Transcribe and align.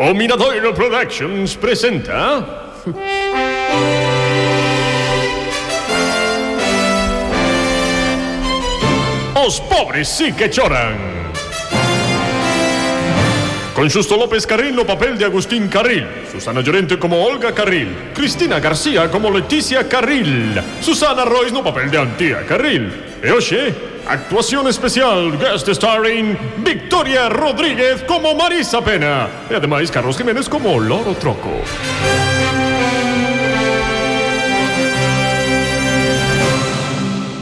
O 0.00 0.14
Miradoiro 0.14 0.72
Productions 0.72 1.56
presenta... 1.56 2.46
Os 9.34 9.58
pobres 9.58 10.06
sí 10.06 10.32
que 10.32 10.48
choran. 10.48 10.94
Con 13.74 13.90
Justo 13.90 14.16
López 14.16 14.46
Carril 14.46 14.76
no 14.76 14.86
papel 14.86 15.18
de 15.18 15.24
Agustín 15.24 15.66
Carril, 15.66 16.06
Susana 16.30 16.60
Llorente 16.60 16.96
como 16.96 17.20
Olga 17.20 17.52
Carril, 17.52 18.12
Cristina 18.14 18.60
García 18.60 19.10
como 19.10 19.32
Leticia 19.32 19.88
Carril, 19.88 20.62
Susana 20.80 21.24
Royce 21.24 21.52
no 21.52 21.64
papel 21.64 21.90
de 21.90 21.98
Antía 21.98 22.46
Carril. 22.46 23.18
E 23.20 23.32
hoxe, 23.32 23.74
actuación 24.08 24.66
especial 24.68 25.38
guest 25.38 25.68
starring 25.68 26.36
Victoria 26.64 27.28
Rodríguez 27.28 28.02
como 28.04 28.34
Marisa 28.34 28.80
Pena 28.80 29.28
e 29.50 29.54
ademais 29.54 29.92
Carlos 29.92 30.16
Jiménez 30.16 30.48
como 30.48 30.80
Loro 30.80 31.12
Troco. 31.20 31.52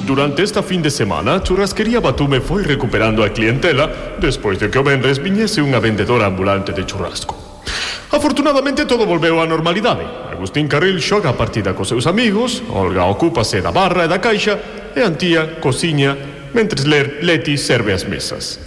Durante 0.07 0.43
esta 0.43 0.63
fin 0.63 0.83
de 0.83 0.91
semana, 0.91 1.43
Churrasquería 1.43 2.01
Batume 2.01 2.41
foi 2.41 2.63
recuperando 2.63 3.23
a 3.23 3.31
clientela 3.31 4.19
despois 4.19 4.59
de 4.59 4.71
que 4.71 4.79
o 4.79 4.83
Benres 4.83 5.23
viñese 5.23 5.63
unha 5.63 5.79
vendedora 5.79 6.27
ambulante 6.27 6.75
de 6.75 6.83
churrasco. 6.83 7.63
Afortunadamente 8.11 8.87
todo 8.87 9.07
volveu 9.07 9.39
á 9.39 9.47
normalidade. 9.47 10.07
Agustín 10.35 10.67
Carril 10.67 10.99
xoga 10.99 11.31
a 11.31 11.39
partida 11.39 11.75
cos 11.75 11.91
seus 11.91 12.07
amigos, 12.11 12.63
Olga 12.71 13.07
ocúpase 13.07 13.63
da 13.63 13.71
barra 13.71 14.07
e 14.07 14.11
da 14.11 14.19
caixa 14.19 14.59
e 14.95 15.03
Antía 15.03 15.59
cociña 15.59 16.36
mentres 16.55 16.87
ler 16.87 17.19
Leti 17.23 17.57
serve 17.57 17.93
as 17.93 18.05
mesas. 18.05 18.59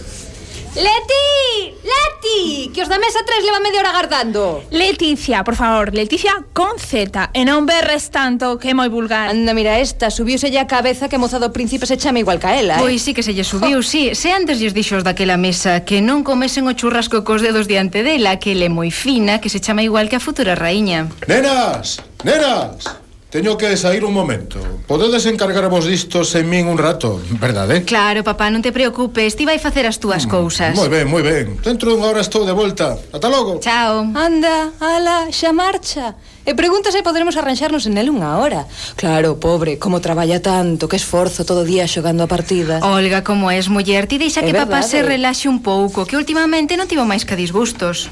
Leti! 0.74 1.74
Leti! 1.82 2.70
Que 2.72 2.82
os 2.82 2.88
da 2.88 2.98
mesa 2.98 3.24
3 3.26 3.42
leva 3.42 3.58
media 3.58 3.80
hora 3.80 3.90
agardando. 3.90 4.62
Leticia, 4.70 5.42
por 5.42 5.56
favor, 5.56 5.92
Leticia 5.92 6.46
con 6.52 6.78
Z, 6.78 7.34
e 7.34 7.42
non 7.42 7.66
berres 7.66 8.14
tanto, 8.14 8.54
que 8.54 8.70
é 8.70 8.74
moi 8.74 8.86
vulgar. 8.86 9.34
Anda, 9.34 9.50
mira 9.50 9.82
esta, 9.82 10.14
subiuse 10.14 10.46
a 10.54 10.70
cabeza 10.70 11.10
que 11.10 11.18
a 11.18 11.22
moza 11.22 11.42
do 11.42 11.50
príncipe 11.50 11.90
se 11.90 11.98
chama 11.98 12.22
igual 12.22 12.38
que 12.38 12.46
ela, 12.46 12.78
eh? 12.78 12.82
Pois 12.86 13.02
sí 13.02 13.10
que 13.10 13.26
se 13.26 13.34
lle 13.34 13.42
subiu, 13.42 13.82
oh. 13.82 13.82
sí. 13.82 14.14
Se 14.14 14.30
antes 14.30 14.62
lles 14.62 14.70
dixos 14.70 15.02
daquela 15.02 15.34
mesa 15.34 15.82
que 15.82 15.98
non 15.98 16.22
comesen 16.22 16.70
o 16.70 16.78
churrasco 16.78 17.26
cos 17.26 17.42
dedos 17.42 17.66
diante 17.66 18.06
dela, 18.06 18.38
que 18.38 18.54
le 18.54 18.70
moi 18.70 18.94
fina, 18.94 19.42
que 19.42 19.50
se 19.50 19.58
chama 19.58 19.82
igual 19.82 20.06
que 20.06 20.14
a 20.14 20.22
futura 20.22 20.54
raíña. 20.54 21.10
Nenas! 21.26 21.98
Nenas! 22.22 23.09
Teño 23.30 23.56
que 23.56 23.76
sair 23.76 24.04
un 24.04 24.12
momento. 24.12 24.58
Podedes 24.90 25.22
encargarvos 25.30 25.86
disto 25.86 26.26
sen 26.26 26.50
min 26.50 26.66
un 26.66 26.74
rato, 26.74 27.22
verdade? 27.38 27.86
Claro, 27.86 28.26
papá, 28.26 28.50
non 28.50 28.58
te 28.58 28.74
preocupes, 28.74 29.38
ti 29.38 29.46
vai 29.46 29.62
facer 29.62 29.86
as 29.86 30.02
túas 30.02 30.26
mm, 30.26 30.30
cousas. 30.34 30.74
Moi 30.74 30.90
ben, 30.90 31.06
moi 31.06 31.22
ben. 31.22 31.54
Dentro 31.62 31.94
dunha 31.94 32.10
hora 32.10 32.26
estou 32.26 32.42
de 32.42 32.50
volta. 32.50 32.98
Ata 33.14 33.30
logo. 33.30 33.62
Chao. 33.62 34.02
Anda, 34.18 34.74
ala, 34.82 35.30
xa 35.30 35.54
marcha. 35.54 36.18
E 36.42 36.58
pregunta 36.58 36.90
se 36.90 37.06
poderemos 37.06 37.38
arranxarnos 37.38 37.86
en 37.86 38.02
el 38.02 38.10
unha 38.10 38.34
hora. 38.34 38.66
Claro, 38.98 39.38
pobre, 39.38 39.78
como 39.78 40.02
traballa 40.02 40.42
tanto, 40.42 40.90
que 40.90 40.98
esforzo 40.98 41.46
todo 41.46 41.62
o 41.62 41.68
día 41.70 41.86
xogando 41.86 42.26
a 42.26 42.28
partida. 42.28 42.82
Olga, 42.82 43.22
como 43.22 43.54
es 43.54 43.70
muller, 43.70 44.10
ti 44.10 44.18
deixa 44.18 44.42
é 44.42 44.50
que 44.50 44.50
verdade. 44.50 44.74
papá 44.74 44.82
se 44.82 45.06
relaxe 45.06 45.46
un 45.46 45.62
pouco, 45.62 46.02
que 46.02 46.18
últimamente 46.18 46.74
non 46.74 46.90
tivo 46.90 47.06
máis 47.06 47.22
que 47.22 47.38
disgustos. 47.38 48.10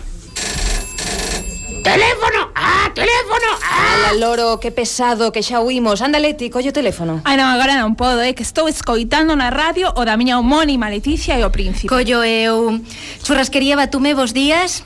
Teléfono! 1.83 2.48
Ah, 2.59 2.91
teléfono! 2.91 3.49
Ah! 3.63 4.11
Ala, 4.11 4.13
loro, 4.19 4.59
que 4.59 4.71
pesado, 4.75 5.31
que 5.31 5.43
xa 5.47 5.63
huimos. 5.63 6.03
Anda, 6.03 6.19
Leti, 6.19 6.51
collo 6.51 6.75
teléfono. 6.75 7.23
Ai, 7.23 7.39
non, 7.39 7.47
agora 7.47 7.79
non 7.79 7.95
podo, 7.95 8.19
é 8.19 8.35
que 8.35 8.43
estou 8.43 8.67
escoitando 8.67 9.39
na 9.39 9.55
radio 9.55 9.95
O 9.95 10.03
da 10.03 10.19
miña 10.19 10.43
homónima 10.43 10.91
Leticia 10.91 11.39
e 11.39 11.47
o 11.47 11.55
príncipe. 11.55 11.87
Collo 11.87 12.27
eu 12.27 12.83
Churrasquería 13.23 13.79
Batume, 13.79 14.19
vos 14.19 14.35
días? 14.35 14.83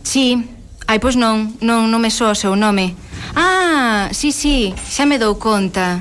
Sí, 0.00 0.40
ai, 0.88 0.96
pois 0.96 1.20
non, 1.20 1.52
non, 1.60 1.92
non 1.92 2.00
me 2.00 2.08
so 2.08 2.32
o 2.32 2.36
seu 2.38 2.56
nome. 2.56 2.96
Ah, 3.36 4.08
sí, 4.16 4.32
sí, 4.32 4.72
xa 4.88 5.04
me 5.04 5.20
dou 5.20 5.36
conta. 5.36 6.00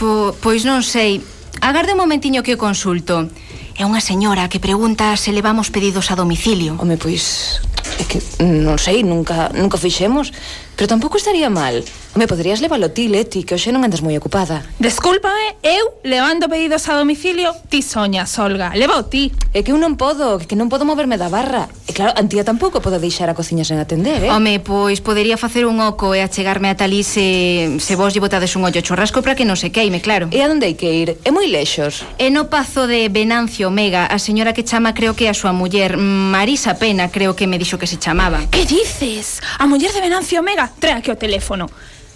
Po, 0.00 0.32
Pois 0.40 0.64
non 0.64 0.80
sei. 0.80 1.20
Agarde 1.60 1.92
un 1.92 2.00
momentiño 2.00 2.40
que 2.40 2.56
o 2.56 2.60
consulto. 2.60 3.28
É 3.76 3.84
unha 3.84 4.00
señora 4.00 4.48
que 4.48 4.62
pregunta 4.62 5.12
se 5.20 5.34
levamos 5.36 5.68
pedidos 5.68 6.08
a 6.08 6.16
domicilio. 6.16 6.80
Home, 6.80 6.96
pois 6.96 7.60
É 7.98 8.04
que 8.04 8.18
non 8.42 8.78
sei, 8.78 9.02
nunca, 9.06 9.50
nunca 9.54 9.78
fixemos. 9.78 10.34
Pero 10.76 10.88
tampouco 10.88 11.16
estaría 11.16 11.50
mal. 11.50 11.84
Me 12.14 12.26
poderías 12.26 12.60
leválo 12.60 12.86
eh, 12.86 12.90
ti, 12.90 13.08
Leti, 13.08 13.42
que 13.42 13.54
hoxe 13.54 13.70
non 13.70 13.82
andas 13.82 14.02
moi 14.02 14.14
ocupada. 14.14 14.62
Descúlpame, 14.78 15.58
eh, 15.62 15.78
eu 15.78 15.98
levando 16.06 16.46
pedidos 16.46 16.86
a 16.90 16.98
domicilio, 16.98 17.54
ti 17.70 17.82
soñas, 17.82 18.30
Olga. 18.38 18.70
Leva 18.74 19.02
ti. 19.06 19.34
É 19.50 19.62
que 19.62 19.70
eu 19.70 19.78
non 19.78 19.94
podo, 19.94 20.38
que 20.42 20.54
non 20.58 20.70
podo 20.70 20.86
moverme 20.86 21.18
da 21.18 21.30
barra. 21.30 21.70
E 21.86 21.94
claro, 21.94 22.14
Antía 22.18 22.46
tampouco 22.46 22.82
podo 22.82 22.98
deixar 22.98 23.30
a 23.30 23.38
cociña 23.38 23.66
sen 23.66 23.78
atender, 23.78 24.26
eh? 24.26 24.30
Home, 24.30 24.62
pois 24.62 24.98
podería 25.02 25.38
facer 25.38 25.66
un 25.66 25.78
oco 25.82 26.14
e 26.14 26.22
achegarme 26.22 26.70
a 26.70 26.78
talí 26.78 27.02
se, 27.02 27.70
eh, 27.70 27.82
se 27.82 27.94
vos 27.94 28.14
lle 28.14 28.22
botades 28.22 28.54
un 28.54 28.66
ollo 28.66 28.82
churrasco 28.82 29.22
para 29.22 29.34
que 29.38 29.46
non 29.46 29.58
se 29.58 29.74
queime, 29.74 30.02
claro. 30.02 30.30
E 30.30 30.42
a 30.42 30.50
onde 30.50 30.70
hai 30.70 30.78
que 30.78 30.90
ir? 30.90 31.18
É 31.22 31.30
moi 31.34 31.46
lexos. 31.50 32.02
E 32.18 32.30
no 32.30 32.50
pazo 32.50 32.86
de 32.86 33.10
Venancio 33.10 33.70
Omega, 33.70 34.06
a 34.06 34.18
señora 34.22 34.54
que 34.54 34.66
chama 34.66 34.94
creo 34.94 35.14
que 35.14 35.26
a 35.30 35.34
súa 35.34 35.54
muller, 35.54 35.98
Marisa 35.98 36.78
Pena, 36.78 37.10
creo 37.10 37.34
que 37.34 37.46
me 37.46 37.58
dixo 37.58 37.78
que 37.78 37.90
se 37.90 37.98
chamaba. 37.98 38.42
Que 38.54 38.66
dices? 38.66 39.42
A 39.58 39.66
muller 39.66 39.90
de 39.90 40.02
Venancio 40.02 40.38
Omega 40.42 40.63
Trae 40.78 40.98
aquí 40.98 41.10
o 41.10 41.18
teléfono. 41.18 41.68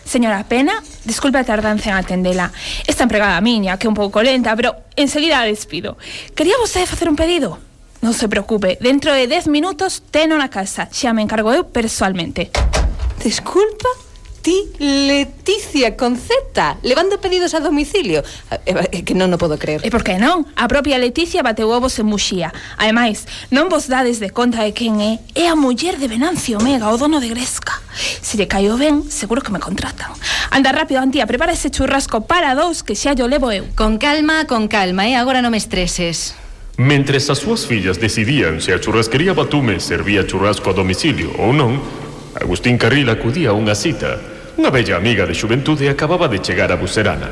Señora 0.08 0.40
Pena, 0.48 0.80
disculpe 1.04 1.36
a 1.36 1.44
tardanza 1.44 1.92
en 1.92 1.96
atendela 2.00 2.48
Esta 2.88 3.04
empregada 3.04 3.36
miña, 3.44 3.76
que 3.76 3.84
é 3.84 3.92
un 3.92 3.98
pouco 3.98 4.24
lenta 4.24 4.56
Pero 4.56 4.88
enseguida 4.96 5.40
a 5.40 5.44
despido. 5.44 6.00
Quería 6.32 6.56
vostede 6.56 6.88
facer 6.88 7.12
un 7.12 7.16
pedido? 7.16 7.60
Non 8.00 8.14
se 8.14 8.30
preocupe, 8.30 8.78
dentro 8.80 9.10
de 9.12 9.26
10 9.26 9.50
minutos 9.50 10.06
teno 10.08 10.38
na 10.38 10.48
casa. 10.48 10.88
Xa 10.88 11.12
me 11.12 11.20
encargo 11.20 11.52
eu 11.52 11.68
persoalmente 11.68 12.48
Desculpa? 13.20 14.07
ti 14.48 14.64
Leticia 14.78 15.96
con 15.96 16.16
Z, 16.16 16.78
levando 16.82 17.20
pedidos 17.20 17.52
a 17.52 17.60
domicilio. 17.60 18.22
É 18.64 19.04
que 19.04 19.12
non 19.12 19.28
o 19.28 19.36
podo 19.36 19.60
creer. 19.60 19.84
E 19.84 19.92
por 19.92 20.00
que 20.00 20.16
non? 20.16 20.48
A 20.56 20.64
propia 20.64 20.96
Leticia 20.96 21.44
bateu 21.44 21.68
ovos 21.68 22.00
en 22.00 22.08
Muxía. 22.08 22.48
Ademais, 22.80 23.28
non 23.52 23.68
vos 23.68 23.92
dades 23.92 24.24
de 24.24 24.32
conta 24.32 24.64
de 24.64 24.72
quen 24.72 25.04
é. 25.04 25.20
É 25.36 25.52
a 25.52 25.58
muller 25.58 26.00
de 26.00 26.08
Venancio 26.08 26.56
Omega, 26.56 26.88
o 26.88 26.96
dono 26.96 27.20
de 27.20 27.28
Gresca. 27.28 27.76
Se 28.24 28.40
lle 28.40 28.48
caio 28.48 28.80
ben, 28.80 29.04
seguro 29.12 29.44
que 29.44 29.52
me 29.52 29.60
contratan. 29.60 30.16
Anda 30.48 30.72
rápido, 30.72 31.04
Antía, 31.04 31.28
prepara 31.28 31.52
ese 31.52 31.68
churrasco 31.68 32.24
para 32.24 32.56
dous 32.56 32.80
que 32.80 32.96
xa 32.96 33.12
yo 33.12 33.28
levo 33.28 33.52
eu. 33.52 33.68
Con 33.76 34.00
calma, 34.00 34.48
con 34.48 34.64
calma, 34.72 35.04
eh? 35.04 35.20
Agora 35.20 35.44
non 35.44 35.52
me 35.52 35.60
estreses. 35.60 36.32
Mentre 36.80 37.20
as 37.20 37.36
súas 37.36 37.68
fillas 37.68 38.00
decidían 38.00 38.64
se 38.64 38.72
a 38.72 38.80
churrasquería 38.80 39.36
Batume 39.36 39.76
servía 39.76 40.24
churrasco 40.24 40.72
a 40.72 40.78
domicilio 40.78 41.36
ou 41.36 41.52
non, 41.52 41.76
Agustín 42.38 42.78
Carril 42.80 43.12
acudía 43.12 43.52
a 43.52 43.58
unha 43.58 43.76
cita 43.76 44.37
Unha 44.58 44.74
bella 44.74 44.98
amiga 44.98 45.22
de 45.22 45.38
xuventude 45.38 45.86
acababa 45.86 46.26
de 46.26 46.42
chegar 46.42 46.74
a 46.74 46.76
Bucerana. 46.76 47.30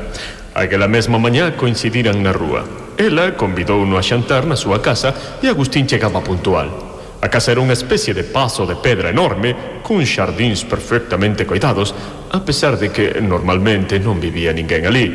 Aquela 0.54 0.86
mesma 0.86 1.18
mañá 1.18 1.58
coincidiran 1.58 2.22
na 2.22 2.30
rúa. 2.30 2.62
Ela 2.94 3.34
convidouno 3.34 3.98
a 3.98 4.06
xantar 4.06 4.46
na 4.46 4.54
súa 4.54 4.78
casa 4.78 5.10
e 5.42 5.50
Agustín 5.50 5.90
chegaba 5.90 6.22
puntual. 6.22 6.70
A 7.18 7.26
casa 7.26 7.50
era 7.50 7.58
unha 7.58 7.74
especie 7.74 8.14
de 8.14 8.22
paso 8.22 8.62
de 8.62 8.78
pedra 8.78 9.10
enorme, 9.10 9.82
cun 9.82 10.06
xardíns 10.06 10.62
perfectamente 10.62 11.42
coidados, 11.42 11.90
a 12.30 12.38
pesar 12.46 12.78
de 12.78 12.94
que 12.94 13.18
normalmente 13.18 13.98
non 13.98 14.22
vivía 14.22 14.54
ninguén 14.54 14.86
ali. 14.86 15.10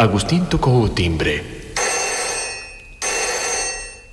Agustín 0.00 0.48
tocou 0.48 0.80
o 0.80 0.88
timbre. 0.96 1.44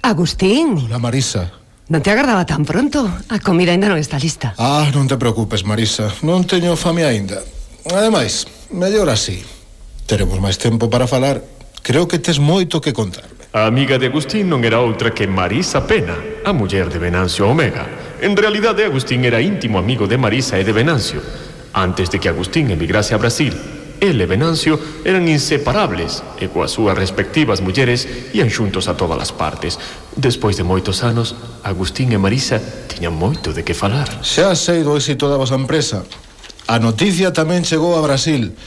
Agustín. 0.03 0.83
Hola, 0.83 0.99
Marisa. 0.99 1.66
Non 1.87 2.03
te 2.03 2.11
agardaba 2.11 2.43
tan 2.43 2.67
pronto? 2.67 3.07
A 3.31 3.39
comida 3.39 3.71
ainda 3.71 3.87
non 3.87 3.95
está 3.95 4.19
lista. 4.19 4.51
Ah, 4.59 4.91
non 4.91 5.07
te 5.07 5.15
preocupes, 5.15 5.63
Marisa. 5.63 6.11
Non 6.19 6.43
teño 6.43 6.75
fame 6.75 7.07
aínda. 7.07 7.39
Ademais, 7.87 8.43
mellor 8.75 9.07
así. 9.07 9.39
Teremos 10.03 10.35
máis 10.43 10.59
tempo 10.59 10.91
para 10.91 11.07
falar. 11.07 11.39
Creo 11.79 12.03
que 12.03 12.19
tes 12.19 12.43
moito 12.43 12.83
que 12.83 12.91
contarme. 12.91 13.39
A 13.55 13.71
amiga 13.71 13.95
de 13.95 14.11
Agustín 14.11 14.51
non 14.51 14.67
era 14.67 14.83
outra 14.83 15.15
que 15.15 15.31
Marisa 15.31 15.87
Pena, 15.87 16.19
a 16.43 16.51
muller 16.51 16.91
de 16.91 16.99
Venancio 16.99 17.47
Omega. 17.47 17.87
En 18.19 18.35
realidade, 18.35 18.83
Agustín 18.83 19.23
era 19.23 19.39
íntimo 19.39 19.79
amigo 19.79 20.11
de 20.11 20.19
Marisa 20.19 20.59
e 20.59 20.67
de 20.67 20.75
Venancio. 20.75 21.23
Antes 21.71 22.11
de 22.11 22.19
que 22.19 22.27
Agustín 22.27 22.67
emigrase 22.67 23.15
a 23.15 23.21
Brasil, 23.23 23.55
el 24.03 24.19
e 24.19 24.27
Venancio 24.27 24.75
eran 25.07 25.25
inseparables 25.31 26.19
e 26.37 26.51
coas 26.51 26.69
súas 26.69 26.99
respectivas 26.99 27.63
mulleres 27.63 28.05
ian 28.35 28.51
xuntos 28.51 28.91
a 28.91 28.99
todas 28.99 29.17
as 29.17 29.31
partes 29.31 29.79
Despois 30.17 30.57
de 30.57 30.65
moitos 30.65 31.05
anos, 31.05 31.37
Agustín 31.61 32.09
e 32.09 32.17
Marisa 32.17 32.57
tiñan 32.89 33.13
moito 33.13 33.53
de 33.53 33.61
que 33.61 33.77
falar. 33.77 34.09
Xa 34.25 34.57
sei 34.57 34.81
do 34.81 34.97
éxito 34.97 35.29
da 35.29 35.37
vosa 35.37 35.53
empresa. 35.53 36.01
A 36.65 36.81
noticia 36.81 37.29
tamén 37.29 37.61
chegou 37.61 37.93
a 37.93 38.01
Brasil. 38.01 38.57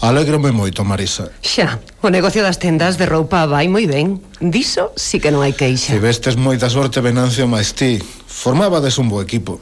Alégrome 0.00 0.48
moito, 0.48 0.80
Marisa. 0.88 1.28
Xa, 1.44 1.76
o 2.00 2.08
negocio 2.08 2.40
das 2.40 2.56
tendas 2.56 2.96
de 2.96 3.04
roupa 3.04 3.44
vai 3.44 3.68
moi 3.68 3.84
ben. 3.84 4.24
Diso 4.40 4.96
sí 4.96 5.20
que 5.20 5.28
non 5.28 5.44
hai 5.44 5.52
queixa. 5.52 5.92
Tivestes 5.92 6.40
moita 6.40 6.72
sorte, 6.72 7.04
Venancio, 7.04 7.44
máis 7.44 7.76
ti. 7.76 8.00
Formabades 8.24 8.96
un 8.96 9.12
bo 9.12 9.20
equipo. 9.20 9.60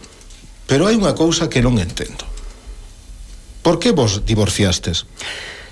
Pero 0.71 0.87
hai 0.87 0.95
unha 0.95 1.19
cousa 1.19 1.51
que 1.51 1.59
non 1.59 1.75
entendo. 1.83 2.23
Por 3.67 3.83
que 3.83 3.91
vos 3.91 4.23
divorciastes? 4.23 5.11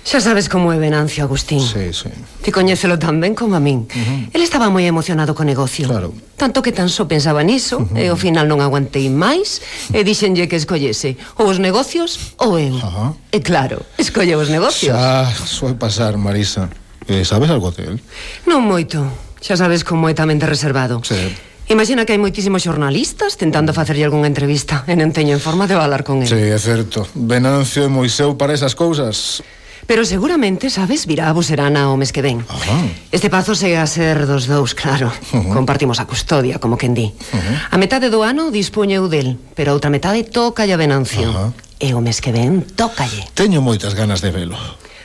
Xa 0.05 0.21
sabes 0.21 0.45
como 0.53 0.69
é 0.69 0.77
Venancio 0.77 1.25
Agustín. 1.25 1.57
Sí, 1.57 1.89
sí. 1.89 2.13
Ti 2.45 2.53
coñécelo 2.53 3.01
tan 3.01 3.17
ben 3.17 3.33
como 3.33 3.57
a 3.57 3.59
min. 3.59 3.89
Uh 3.89 4.29
-huh. 4.29 4.37
El 4.37 4.45
estaba 4.45 4.69
moi 4.69 4.85
emocionado 4.85 5.33
co 5.33 5.41
negocio. 5.41 5.89
Claro. 5.89 6.13
Tanto 6.37 6.61
que 6.61 6.69
tan 6.69 6.93
só 6.93 7.09
pensaba 7.09 7.41
niso, 7.41 7.81
uh 7.81 7.89
eh, 7.97 8.05
-huh. 8.05 8.05
e 8.05 8.13
ao 8.13 8.17
final 8.21 8.45
non 8.45 8.61
aguantei 8.61 9.09
máis, 9.09 9.65
e 9.89 9.97
eh, 9.97 10.03
dixenlle 10.05 10.45
que 10.45 10.61
escollese 10.61 11.17
ou 11.41 11.49
os 11.49 11.57
negocios 11.57 12.37
ou 12.37 12.61
eu. 12.61 12.77
Uh 12.77 12.85
-huh. 12.85 13.11
E 13.33 13.41
claro, 13.41 13.81
escolle 13.97 14.37
os 14.37 14.45
negocios. 14.53 14.93
Xa, 14.93 15.25
soe 15.41 15.73
pasar, 15.73 16.21
Marisa. 16.21 16.69
Eh, 17.09 17.25
sabes 17.25 17.49
algo 17.49 17.73
del? 17.73 17.97
Non 18.45 18.61
moito. 18.61 19.09
Xa 19.41 19.57
sabes 19.57 19.81
como 19.81 20.05
é 20.05 20.13
tamén 20.13 20.37
de 20.37 20.45
reservado. 20.45 21.01
Sí. 21.01 21.33
Imagina 21.65 22.05
que 22.05 22.13
hai 22.13 22.21
moitísimos 22.21 22.61
xornalistas 22.61 23.41
tentando 23.41 23.73
facerlle 23.73 24.05
algunha 24.05 24.29
entrevista 24.29 24.85
e 24.85 24.93
non 24.93 25.09
teñen 25.09 25.41
forma 25.41 25.65
de 25.65 25.73
falar 25.73 26.05
con 26.05 26.21
él. 26.21 26.29
Sí, 26.29 26.37
é 26.37 26.61
certo. 26.61 27.09
Venancio 27.17 27.81
é 27.81 27.89
moi 27.89 28.05
seu 28.05 28.37
para 28.37 28.53
esas 28.53 28.77
cousas. 28.77 29.41
Pero 29.85 30.03
seguramente, 30.03 30.69
sabes, 30.69 31.05
virá 31.05 31.29
a 31.29 31.33
Buserana 31.33 31.93
o 31.93 31.97
mes 31.97 32.09
que 32.09 32.25
ven. 32.25 32.41
Ajá. 32.49 32.89
Este 33.13 33.29
pazo 33.29 33.53
segue 33.53 33.77
a 33.77 33.85
ser 33.85 34.25
dos 34.25 34.49
dous, 34.49 34.73
claro. 34.73 35.13
Uh 35.29 35.37
-huh. 35.37 35.53
Compartimos 35.53 36.01
a 36.01 36.09
custodia, 36.09 36.57
como 36.57 36.77
quen 36.77 36.97
di. 36.97 37.13
Uh 37.13 37.37
-huh. 37.37 37.69
A 37.69 37.77
metade 37.77 38.09
do 38.09 38.25
ano 38.25 38.49
dispuñe 38.49 38.97
o 38.97 39.05
del, 39.05 39.37
pero 39.53 39.71
a 39.71 39.75
outra 39.77 39.93
metade 39.93 40.25
toca 40.25 40.65
a 40.65 40.77
Venancio. 40.77 41.29
Uh 41.29 41.37
-huh. 41.37 41.51
E 41.77 41.93
o 41.93 42.01
mes 42.01 42.17
que 42.17 42.33
ven, 42.33 42.65
tócalle. 42.73 43.29
Teño 43.37 43.61
moitas 43.61 43.93
ganas 43.93 44.25
de 44.25 44.33
velo. 44.33 44.57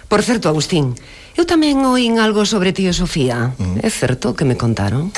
Por 0.09 0.25
certo, 0.25 0.49
Agustín, 0.49 0.97
eu 1.37 1.45
tamén 1.45 1.85
oín 1.85 2.17
algo 2.17 2.49
sobre 2.49 2.73
tío 2.73 2.97
Sofía. 2.97 3.53
Uh 3.61 3.77
-huh. 3.77 3.85
É 3.85 3.91
certo 3.93 4.33
que 4.33 4.49
me 4.49 4.57
contaron? 4.57 5.13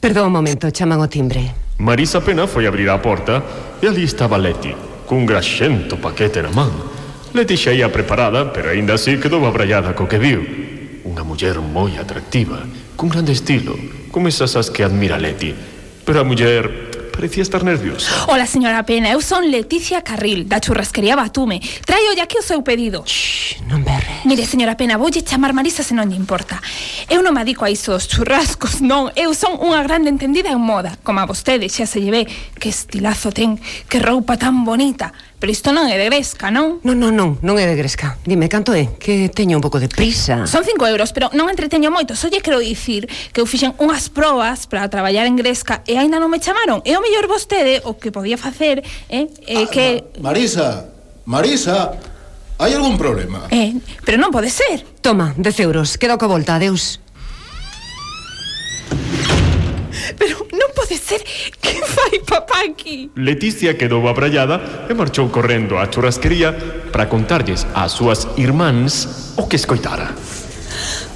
Perdón 0.00 0.28
un 0.28 0.34
momento, 0.36 0.68
chaman 0.68 1.00
o 1.00 1.08
timbre. 1.08 1.56
Marisa 1.80 2.20
Pena 2.20 2.44
foi 2.44 2.68
abrir 2.68 2.92
a 2.92 3.00
porta 3.00 3.40
e 3.80 3.88
ali 3.88 4.04
estaba 4.04 4.36
Leti 4.36 4.89
cun 5.10 5.26
graxento 5.26 5.98
paquete 5.98 6.38
na 6.38 6.54
man. 6.54 6.70
Leticia 7.34 7.74
ia 7.74 7.90
preparada, 7.90 8.54
pero 8.54 8.70
aínda 8.70 8.94
así 8.94 9.18
quedou 9.18 9.42
abrallada 9.42 9.90
co 9.90 10.06
que 10.06 10.22
viu. 10.22 10.38
Unha 11.02 11.26
muller 11.26 11.58
moi 11.58 11.98
atractiva, 11.98 12.62
cun 12.94 13.10
grande 13.10 13.34
estilo, 13.34 13.74
como 14.14 14.30
esas 14.30 14.54
as 14.54 14.70
que 14.70 14.86
admira 14.86 15.18
Leti. 15.18 15.50
Pero 16.06 16.22
a 16.22 16.22
muller 16.22 16.94
parecía 17.20 17.42
estar 17.42 17.62
nerviosa. 17.62 18.10
Hola, 18.28 18.46
señora 18.46 18.82
Pena, 18.88 19.12
eu 19.12 19.20
son 19.20 19.44
Leticia 19.52 20.00
Carril, 20.00 20.48
da 20.48 20.56
churrasquería 20.56 21.20
Batume. 21.20 21.60
Traio 21.84 22.16
aquí 22.16 22.38
o 22.38 22.42
seu 22.42 22.64
pedido. 22.64 23.04
Shh, 23.04 23.60
non 23.68 23.84
berre. 23.84 24.24
Mire, 24.24 24.48
señora 24.48 24.72
Pena, 24.72 24.96
voulle 24.96 25.20
chamar 25.20 25.52
Marisa 25.52 25.84
se 25.84 25.92
non 25.92 26.08
lle 26.08 26.16
importa. 26.16 26.56
Eu 27.12 27.20
non 27.20 27.36
me 27.36 27.44
adico 27.44 27.68
a 27.68 27.70
isos 27.70 28.08
churrascos, 28.08 28.80
non. 28.90 29.12
Eu 29.20 29.36
son 29.36 29.60
unha 29.60 29.84
grande 29.84 30.08
entendida 30.08 30.48
en 30.48 30.64
moda. 30.64 30.96
Como 31.04 31.20
a 31.20 31.28
vostede, 31.28 31.68
xa 31.68 31.84
se 31.84 32.00
lle 32.00 32.08
ve 32.08 32.22
que 32.56 32.72
estilazo 32.72 33.28
ten, 33.36 33.60
que 33.84 34.00
roupa 34.00 34.40
tan 34.40 34.64
bonita. 34.64 35.12
Pero 35.40 35.56
isto 35.56 35.72
non 35.72 35.88
é 35.88 35.96
de 35.96 36.04
Gresca, 36.12 36.52
non? 36.52 36.84
Non, 36.84 37.00
non, 37.00 37.16
non, 37.16 37.40
non 37.40 37.56
é 37.56 37.64
de 37.64 37.72
Gresca. 37.72 38.20
Dime, 38.28 38.52
canto 38.52 38.76
é? 38.76 38.92
Que 39.00 39.32
teño 39.32 39.56
un 39.56 39.64
pouco 39.64 39.80
de 39.80 39.88
prisa. 39.88 40.44
Son 40.44 40.68
5 40.68 40.76
euros, 40.84 41.16
pero 41.16 41.32
non 41.32 41.48
entreteño 41.48 41.88
moito. 41.88 42.12
Só 42.12 42.28
lle 42.28 42.44
quero 42.44 42.60
dicir 42.60 43.08
que 43.32 43.40
eu 43.40 43.48
fixen 43.48 43.72
unhas 43.80 44.12
probas 44.12 44.68
para 44.68 44.84
traballar 44.92 45.24
en 45.24 45.40
Gresca 45.40 45.80
e 45.88 45.96
aínda 45.96 46.20
non 46.20 46.28
me 46.28 46.44
chamaron. 46.44 46.84
E 46.84 46.92
o 46.92 47.00
mellor 47.00 47.24
vostede 47.24 47.80
o 47.88 47.96
que 47.96 48.12
podía 48.12 48.36
facer 48.36 48.84
é 49.08 49.24
eh, 49.24 49.32
eh, 49.48 49.64
ah, 49.64 49.72
que... 49.72 49.84
Marisa, 50.20 50.92
Marisa, 51.24 51.96
hai 52.60 52.76
algún 52.76 53.00
problema? 53.00 53.48
Eh, 53.48 53.80
pero 54.04 54.20
non 54.20 54.28
pode 54.28 54.52
ser. 54.52 54.84
Toma, 55.00 55.32
10 55.40 55.64
euros. 55.64 55.96
Quedo 55.96 56.20
coa 56.20 56.36
volta, 56.36 56.60
adeus. 56.60 57.00
Pero 60.16 60.46
non 60.54 60.70
pode 60.74 60.96
ser 60.96 61.22
que 61.60 61.74
fai 61.94 62.22
papá 62.24 62.64
aquí. 62.66 63.10
Leticia 63.14 63.76
quedou 63.76 64.06
abrallada 64.08 64.86
e 64.88 64.94
marchou 64.94 65.28
correndo 65.28 65.78
á 65.78 65.86
churrasquería 65.90 66.54
para 66.90 67.06
contarlles 67.06 67.66
ás 67.74 67.92
súas 67.92 68.26
irmáns 68.36 69.34
o 69.36 69.46
que 69.46 69.56
escoitara. 69.56 70.14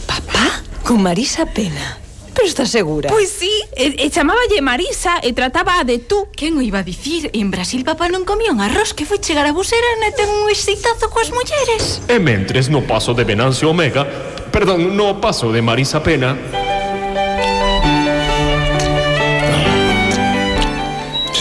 Papá 0.06 0.62
con 0.84 1.00
Marisa 1.00 1.46
Pena 1.48 2.04
Pero 2.34 2.48
estás 2.48 2.70
segura? 2.70 3.08
Pois 3.08 3.30
sí, 3.30 3.50
e, 3.76 3.94
e 3.94 4.10
chamáballe 4.10 4.60
Marisa 4.60 5.22
e 5.22 5.32
trataba 5.32 5.80
de 5.86 6.02
tú. 6.02 6.26
Quen 6.34 6.58
o 6.58 6.62
iba 6.62 6.82
a 6.82 6.86
dicir? 6.86 7.30
En 7.32 7.54
Brasil 7.54 7.86
papá 7.86 8.10
non 8.10 8.26
comía 8.26 8.50
un 8.50 8.58
arroz 8.58 8.90
que 8.90 9.06
foi 9.06 9.22
chegar 9.22 9.46
a 9.46 9.54
busera 9.54 9.86
e 10.02 10.10
ten 10.12 10.26
un 10.26 10.50
excitazo 10.50 11.08
coas 11.14 11.30
mulleres. 11.30 12.02
E 12.10 12.18
mentres 12.18 12.66
no 12.68 12.82
paso 12.82 13.14
de 13.14 13.22
Venancio 13.22 13.70
Omega 13.70 14.34
Perdón, 14.54 14.96
no 14.96 15.20
paso 15.20 15.50
de 15.50 15.62
Marisa 15.62 16.02
Pena 16.02 16.38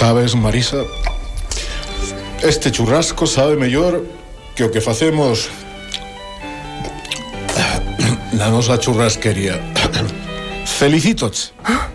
Sabes, 0.04 0.36
Marisa, 0.36 0.84
este 2.42 2.72
churrasco 2.72 3.26
sabe 3.26 3.56
mellor 3.56 4.06
que 4.54 4.66
o 4.66 4.70
que 4.70 4.84
facemos 4.84 5.48
na 8.36 8.52
nosa 8.52 8.76
churrasquería. 8.76 9.64
Felicítoche. 10.68 11.56
Ah, 11.64 11.88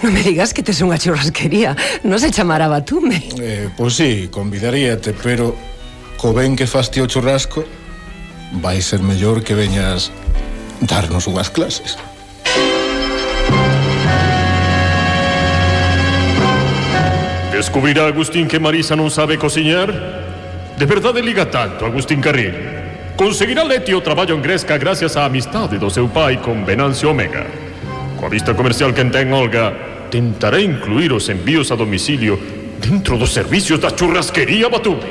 non 0.00 0.08
me 0.08 0.24
digas 0.24 0.56
que 0.56 0.64
tes 0.64 0.80
unha 0.80 0.96
churrasquería. 0.96 1.76
Non 2.00 2.16
se 2.16 2.32
chamará 2.32 2.64
Batume. 2.64 3.28
Eh, 3.36 3.68
pois 3.76 3.92
sí, 3.92 4.32
convidaríate, 4.32 5.12
pero 5.12 5.52
co 6.16 6.32
ben 6.32 6.56
que 6.56 6.64
faste 6.64 7.04
o 7.04 7.06
churrasco, 7.12 7.68
vai 8.64 8.80
ser 8.80 9.04
mellor 9.04 9.44
que 9.44 9.52
veñas 9.52 10.08
darnos 10.80 11.28
unhas 11.28 11.52
clases. 11.52 12.00
Descubrirá 17.60 18.06
Agustín 18.06 18.48
que 18.48 18.56
Marisa 18.56 18.96
non 18.96 19.12
sabe 19.12 19.36
cociñar? 19.36 19.92
De 20.80 20.88
verdade 20.88 21.20
liga 21.20 21.52
tanto 21.52 21.84
Agustín 21.84 22.16
Carril? 22.16 22.56
Conseguirá 23.20 23.68
Leti 23.68 23.92
o 23.92 24.00
traballo 24.00 24.32
en 24.32 24.40
Gresca 24.40 24.80
gracias 24.80 25.12
á 25.12 25.28
amistade 25.28 25.76
do 25.76 25.92
seu 25.92 26.08
con 26.40 26.64
Venancio 26.64 27.12
Omega. 27.12 27.44
Coa 28.16 28.32
vista 28.32 28.56
comercial 28.56 28.96
que 28.96 29.04
ten 29.12 29.28
Olga, 29.36 29.76
tentará 30.08 30.56
incluir 30.56 31.12
os 31.12 31.28
envíos 31.28 31.68
a 31.68 31.76
domicilio 31.76 32.40
dentro 32.80 33.20
dos 33.20 33.36
servicios 33.36 33.76
da 33.76 33.92
churrasquería 33.92 34.72
Batume. 34.72 35.04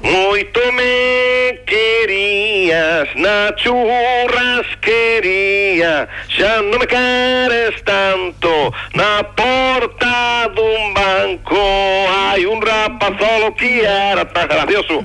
Moito 0.00 0.60
me 0.72 1.60
querías 1.68 3.12
na 3.12 3.52
churrasquería 3.60 6.08
Xa 6.32 6.64
non 6.64 6.80
me 6.80 6.88
queres 6.88 7.76
tanto 7.84 8.72
Na 8.96 9.20
porta 9.36 10.48
dun 10.56 10.89
blanco. 11.30 11.56
Hay 11.56 12.44
un 12.44 12.60
rapaz 12.60 13.12
solo 13.18 13.54
que 13.54 13.82
era 13.82 14.24
tan 14.32 14.48
gracioso 14.48 15.04